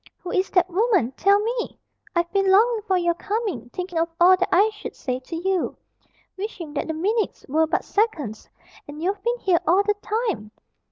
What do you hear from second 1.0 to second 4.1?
Tell me! I've been longing for your coming, thinking of